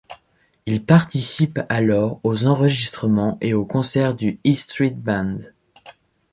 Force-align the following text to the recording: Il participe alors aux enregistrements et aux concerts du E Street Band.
Il 0.65 0.83
participe 0.83 1.59
alors 1.69 2.19
aux 2.23 2.47
enregistrements 2.47 3.37
et 3.39 3.53
aux 3.53 3.65
concerts 3.65 4.15
du 4.15 4.39
E 4.47 4.53
Street 4.55 4.89
Band. 4.95 5.37